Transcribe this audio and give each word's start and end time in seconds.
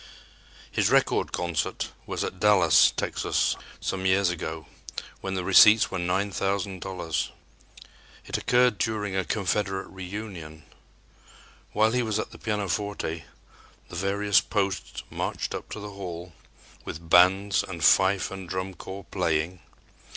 His 0.71 0.89
record 0.89 1.31
concert 1.31 1.91
was 2.07 2.23
at 2.23 2.39
Dallas, 2.39 2.89
Texas, 2.97 3.55
some 3.79 4.07
years 4.07 4.31
ago, 4.31 4.65
when 5.19 5.35
the 5.35 5.43
receipts 5.43 5.91
were 5.91 5.99
$9,000. 5.99 7.29
It 8.25 8.35
occurred 8.35 8.79
during 8.79 9.15
a 9.15 9.23
Confederate 9.23 9.87
reunion. 9.89 10.63
While 11.71 11.91
he 11.91 12.01
was 12.01 12.17
at 12.17 12.31
the 12.31 12.39
pianoforte, 12.39 13.25
the 13.89 13.95
various 13.95 14.41
posts 14.41 15.03
marched 15.11 15.53
up 15.53 15.69
to 15.69 15.79
the 15.79 15.91
hall 15.91 16.33
with 16.83 17.07
bands 17.07 17.61
and 17.61 17.83
fife 17.83 18.31
and 18.31 18.49
drum 18.49 18.73
corps 18.73 19.05
playing. 19.11 19.59